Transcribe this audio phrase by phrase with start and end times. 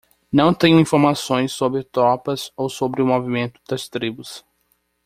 [0.31, 4.43] Não tenho informações sobre tropas ou sobre o movimento das tribos.